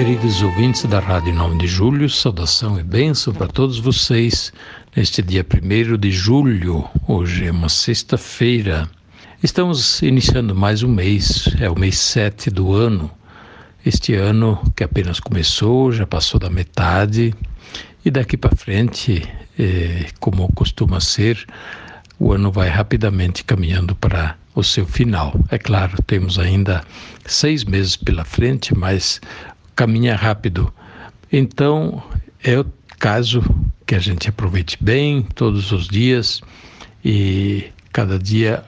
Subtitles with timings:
[0.00, 4.50] Queridos ouvintes da Rádio 9 de Julho, saudação e bênção para todos vocês
[4.96, 6.88] neste dia 1 de julho.
[7.06, 8.88] Hoje é uma sexta-feira.
[9.42, 13.10] Estamos iniciando mais um mês, é o mês 7 do ano.
[13.84, 17.34] Este ano que apenas começou, já passou da metade,
[18.02, 19.22] e daqui para frente,
[19.58, 21.44] eh, como costuma ser,
[22.18, 25.34] o ano vai rapidamente caminhando para o seu final.
[25.50, 26.82] É claro, temos ainda
[27.26, 29.20] seis meses pela frente, mas
[29.74, 30.72] caminha rápido.
[31.32, 32.02] Então,
[32.42, 32.66] é o
[32.98, 33.42] caso
[33.86, 36.40] que a gente aproveite bem todos os dias
[37.04, 38.62] e cada dia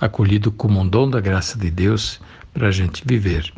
[0.00, 2.20] acolhido como um dom da graça de Deus
[2.52, 3.52] para a gente viver.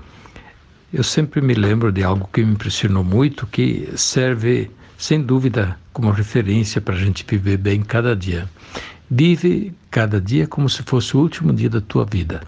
[0.92, 6.11] Eu sempre me lembro de algo que me impressionou muito, que serve sem dúvida como
[6.11, 8.48] referência para a gente viver bem cada dia.
[9.11, 12.42] Vive cada dia como se fosse o último dia da tua vida.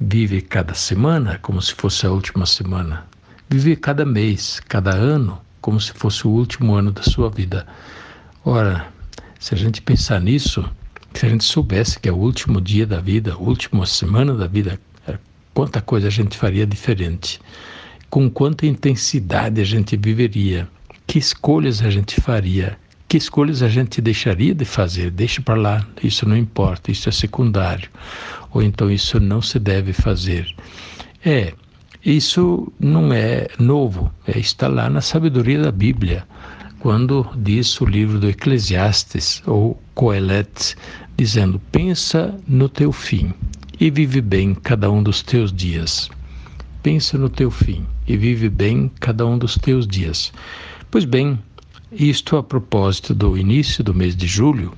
[0.00, 3.06] Vive cada semana como se fosse a última semana.
[3.50, 7.66] Vive cada mês, cada ano, como se fosse o último ano da sua vida.
[8.44, 8.92] Ora,
[9.40, 10.68] se a gente pensar nisso,
[11.14, 14.46] se a gente soubesse que é o último dia da vida, a última semana da
[14.46, 15.16] vida, é,
[15.54, 17.40] quanta coisa a gente faria diferente,
[18.10, 20.68] com quanta intensidade a gente viveria,
[21.06, 25.86] que escolhas a gente faria, que escolhas a gente deixaria de fazer, deixa para lá,
[26.02, 27.88] isso não importa, isso é secundário,
[28.50, 30.54] ou então isso não se deve fazer.
[31.24, 31.54] É,
[32.16, 36.26] isso não é novo, é, está lá na sabedoria da Bíblia,
[36.78, 40.74] quando diz o livro do Eclesiastes, ou Coelet,
[41.18, 43.34] dizendo: Pensa no teu fim
[43.78, 46.08] e vive bem cada um dos teus dias.
[46.82, 50.32] Pensa no teu fim e vive bem cada um dos teus dias.
[50.90, 51.38] Pois bem,
[51.92, 54.72] isto a propósito do início do mês de julho,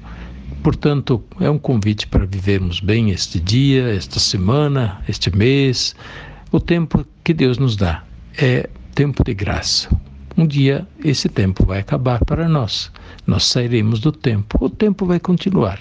[0.64, 5.94] portanto, é um convite para vivermos bem este dia, esta semana, este mês,
[6.52, 8.02] o tempo que Deus nos dá
[8.36, 9.88] é tempo de graça.
[10.36, 12.90] Um dia esse tempo vai acabar para nós.
[13.26, 14.58] Nós sairemos do tempo.
[14.60, 15.78] O tempo vai continuar.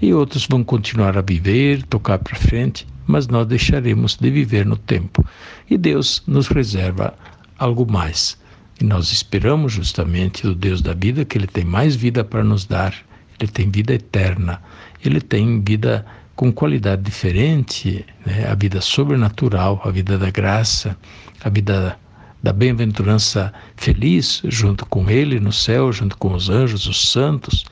[0.00, 4.76] E outros vão continuar a viver, tocar para frente, mas nós deixaremos de viver no
[4.76, 5.24] tempo.
[5.70, 7.14] E Deus nos reserva
[7.58, 8.36] algo mais.
[8.80, 12.64] E nós esperamos justamente do Deus da vida que Ele tem mais vida para nos
[12.64, 12.94] dar.
[13.38, 14.60] Ele tem vida eterna.
[15.04, 16.04] Ele tem vida
[16.34, 18.48] com qualidade diferente, né?
[18.48, 20.96] a vida sobrenatural, a vida da graça,
[21.42, 21.98] a vida
[22.42, 27.64] da bem-aventurança feliz junto com Ele no céu, junto com os anjos, os santos.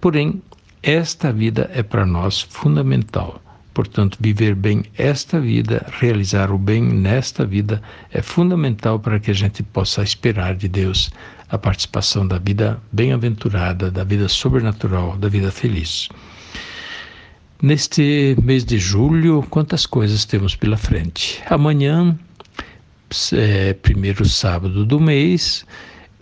[0.00, 0.42] Porém,
[0.82, 3.40] esta vida é para nós fundamental.
[3.72, 7.80] Portanto, viver bem esta vida, realizar o bem nesta vida,
[8.12, 11.10] é fundamental para que a gente possa esperar de Deus
[11.48, 16.08] a participação da vida bem-aventurada, da vida sobrenatural, da vida feliz.
[17.60, 21.42] Neste mês de julho, quantas coisas temos pela frente?
[21.50, 22.16] Amanhã,
[23.32, 25.66] é, primeiro sábado do mês,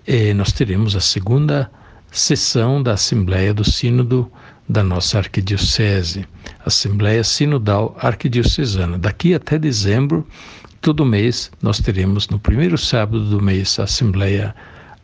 [0.07, 1.71] é, nós teremos a segunda
[2.11, 4.33] sessão da Assembleia do Sínodo
[4.67, 6.27] da nossa Arquidiocese,
[6.65, 8.97] Assembleia Sinodal Arquidiocesana.
[8.97, 10.27] Daqui até dezembro,
[10.81, 14.55] todo mês, nós teremos no primeiro sábado do mês a Assembleia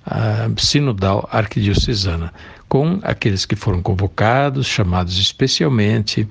[0.04, 2.32] a sinodal arquidiocesana,
[2.72, 6.26] com aqueles que foram convocados, chamados especialmente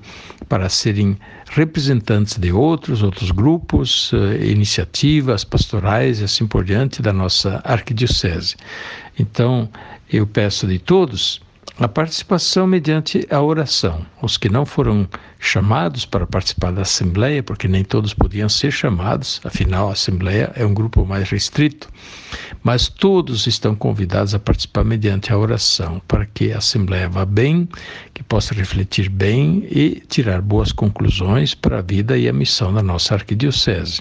[0.48, 1.16] para serem
[1.48, 8.56] representantes de outros, outros grupos, eh, iniciativas pastorais e assim por diante da nossa arquidiocese.
[9.16, 9.68] Então,
[10.12, 11.40] eu peço de todos
[11.78, 14.04] a participação mediante a oração.
[14.20, 19.40] Os que não foram chamados para participar da Assembleia, porque nem todos podiam ser chamados,
[19.44, 21.88] afinal, a Assembleia é um grupo mais restrito,
[22.62, 27.68] mas todos estão convidados a participar mediante a oração, para que a Assembleia vá bem,
[28.12, 32.82] que possa refletir bem e tirar boas conclusões para a vida e a missão da
[32.82, 34.00] nossa arquidiocese.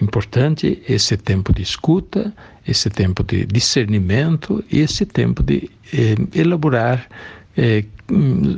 [0.00, 2.32] Importante esse tempo de escuta,
[2.66, 7.06] esse tempo de discernimento e esse tempo de eh, elaborar,
[7.56, 7.84] eh,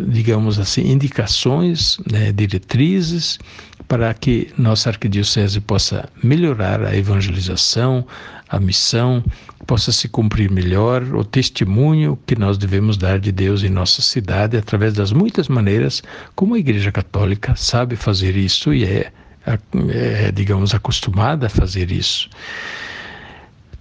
[0.09, 3.39] digamos assim, indicações, né, diretrizes
[3.89, 8.07] para que nossa arquidiocese possa melhorar a evangelização,
[8.49, 9.25] a missão,
[9.67, 14.57] possa se cumprir melhor o testemunho que nós devemos dar de Deus em nossa cidade
[14.57, 16.03] através das muitas maneiras
[16.35, 19.13] como a Igreja Católica sabe fazer isso e é
[19.91, 22.29] é, digamos, acostumada a fazer isso.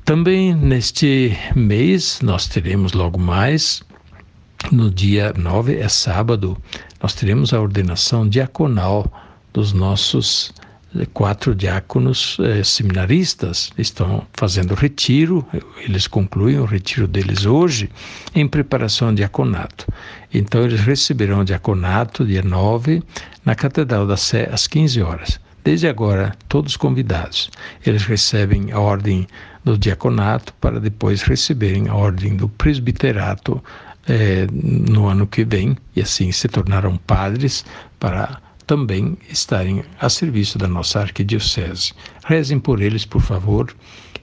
[0.05, 3.83] Também neste mês nós teremos logo mais
[4.71, 6.57] no dia 9, é sábado,
[7.01, 9.11] nós teremos a ordenação diaconal
[9.57, 10.53] dos nossos
[11.15, 15.43] quatro diáconos eh, seminaristas estão fazendo retiro,
[15.79, 17.89] eles concluem o retiro deles hoje
[18.35, 19.87] em preparação ao diaconato.
[20.31, 23.01] Então eles receberão o diaconato dia 9
[23.43, 25.39] na Catedral da Sé às 15 horas.
[25.63, 27.49] Desde agora, todos convidados.
[27.83, 29.25] Eles recebem a ordem
[29.65, 33.59] do diaconato para depois receberem a ordem do presbiterato
[34.07, 37.65] eh, no ano que vem e assim se tornarão padres
[37.99, 41.93] para também estarem a serviço da nossa arquidiocese.
[42.25, 43.73] Rezem por eles, por favor,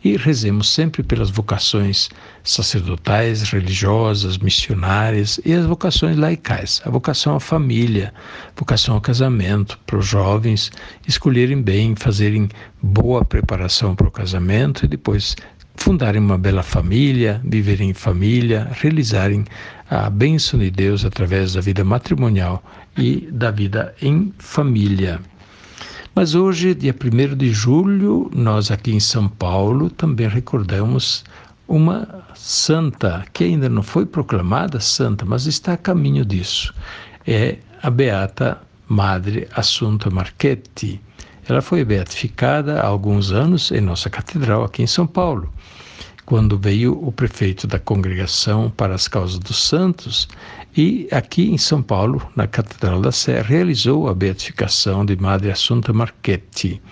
[0.05, 2.11] e rezemos sempre pelas vocações
[2.44, 8.12] sacerdotais, religiosas, missionárias e as vocações laicais, a vocação à família,
[8.55, 10.70] vocação ao casamento, para os jovens
[11.08, 12.50] escolherem bem, fazerem
[12.82, 15.35] boa preparação para o casamento e depois
[15.75, 19.44] fundarem uma bela família, viverem em família, realizarem
[19.88, 22.62] a bênção de Deus através da vida matrimonial
[22.96, 25.20] e da vida em família.
[26.14, 31.25] Mas hoje, dia 1 de julho, nós aqui em São Paulo também recordamos
[31.67, 36.73] uma santa que ainda não foi proclamada santa, mas está a caminho disso.
[37.26, 41.00] É a beata Madre Assunta Marchetti.
[41.49, 45.52] Ela foi beatificada há alguns anos em nossa catedral aqui em São Paulo
[46.26, 50.29] quando veio o prefeito da Congregação para as Causas dos Santos
[50.76, 55.93] e aqui em São Paulo, na Catedral da Sé, realizou a beatificação de Madre Assunta
[55.93, 56.82] Marchetti.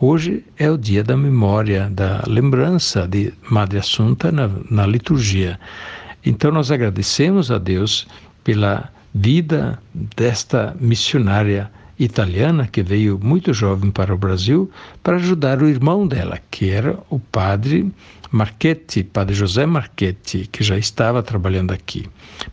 [0.00, 5.60] Hoje é o dia da memória, da lembrança de Madre Assunta na, na liturgia.
[6.24, 8.06] Então nós agradecemos a Deus
[8.42, 14.70] pela vida desta missionária italiana que veio muito jovem para o Brasil
[15.02, 17.92] para ajudar o irmão dela, que era o padre
[18.30, 22.06] Marchetti, padre José Marchetti, que já estava trabalhando aqui.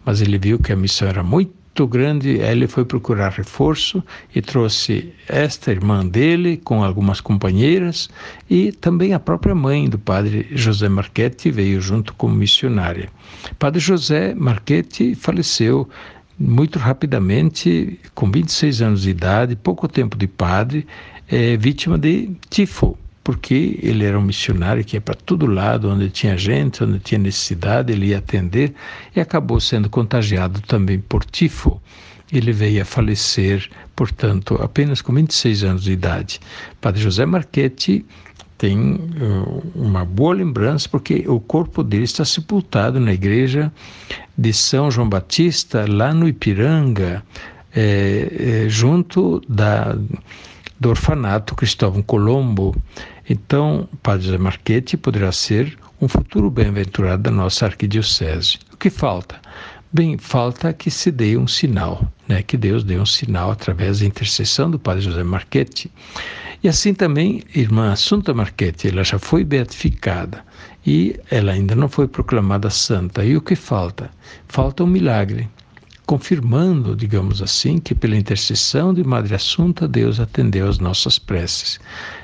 [0.05, 4.03] Mas ele viu que a missão era muito grande, ele foi procurar reforço
[4.33, 8.09] e trouxe esta irmã dele com algumas companheiras
[8.49, 13.09] e também a própria mãe do padre José Marchetti veio junto como missionária.
[13.57, 15.89] Padre José Marchetti faleceu
[16.37, 20.85] muito rapidamente, com 26 anos de idade, pouco tempo de padre,
[21.27, 26.09] é, vítima de tifo, porque ele era um missionário que ia para todo lado, onde
[26.09, 28.73] tinha gente, onde tinha necessidade, ele ia atender
[29.15, 31.81] e acabou sendo contagiado também por tifo.
[32.31, 36.39] Ele veio a falecer, portanto, apenas com 26 anos de idade.
[36.81, 38.05] Padre José Marchetti
[38.57, 43.71] tem uh, uma boa lembrança, porque o corpo dele está sepultado na igreja
[44.37, 47.23] de São João Batista, lá no Ipiranga,
[47.75, 49.95] é, é, junto da,
[50.79, 52.75] do orfanato Cristóvão Colombo.
[53.29, 58.59] Então, Padre José Marchetti poderá ser um futuro bem-aventurado da nossa arquidiocese.
[58.73, 59.39] O que falta?
[59.91, 62.41] Bem, falta que se dê um sinal, né?
[62.41, 65.91] que Deus dê um sinal através da intercessão do Padre José Marchetti.
[66.63, 70.43] E assim também, irmã Assunta Marchetti, ela já foi beatificada
[70.85, 73.23] e ela ainda não foi proclamada santa.
[73.23, 74.09] E o que falta?
[74.47, 75.47] Falta um milagre,
[76.13, 81.79] confirmando, digamos assim, que pela intercessão de Madre Assunta, Deus atendeu às nossas preces.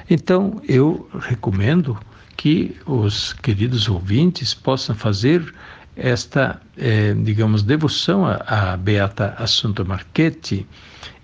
[0.08, 1.98] Então, eu recomendo
[2.38, 5.56] que os queridos ouvintes possam fazer
[5.96, 10.68] esta, eh, digamos, devoção à, Beata Assunta Marchetti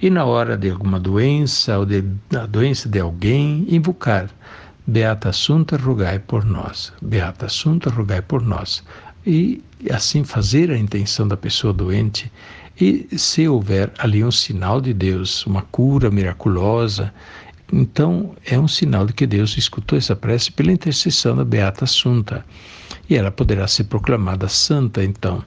[0.01, 4.27] e na hora de alguma doença ou de, da doença de alguém, invocar
[4.87, 6.91] Beata Assunta, rogai por nós.
[6.99, 8.83] Beata Assunta, rogai por nós
[9.25, 12.31] e assim fazer a intenção da pessoa doente.
[12.79, 17.13] E se houver ali um sinal de Deus, uma cura miraculosa,
[17.71, 22.45] então é um sinal de que Deus escutou essa prece pela intercessão da Beata Assunta.
[23.09, 25.43] E ela poderá ser proclamada santa, então.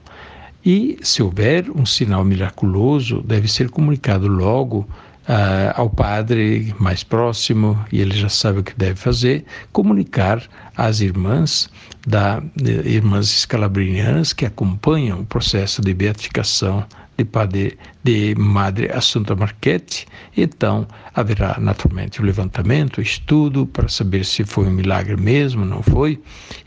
[0.65, 4.87] E se houver um sinal miraculoso, deve ser comunicado logo
[5.29, 10.41] uh, ao padre mais próximo, e ele já sabe o que deve fazer, comunicar
[10.75, 11.69] às irmãs
[12.07, 12.41] da
[12.85, 16.85] irmãs escalabrinianas que acompanham o processo de beatificação
[17.17, 20.07] de padre de Madre Assunta Marchetti.
[20.35, 25.83] Então haverá naturalmente o levantamento, o estudo para saber se foi um milagre mesmo, não
[25.83, 26.19] foi.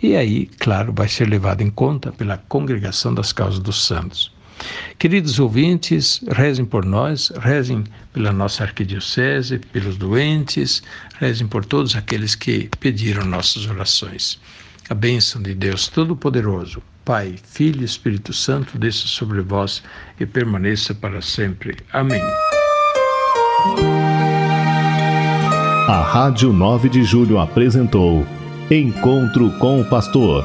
[0.03, 4.32] E aí, claro, vai ser levado em conta pela congregação das causas dos santos.
[4.99, 10.83] Queridos ouvintes, rezem por nós, rezem pela nossa arquidiocese, pelos doentes,
[11.19, 14.41] rezem por todos aqueles que pediram nossas orações.
[14.89, 19.83] A bênção de Deus Todo-Poderoso, Pai, Filho e Espírito Santo, desça sobre vós
[20.21, 21.77] e permaneça para sempre.
[21.93, 22.23] Amém.
[25.89, 28.27] A Rádio 9 de Julho apresentou
[28.71, 30.45] Encontro com o Pastor,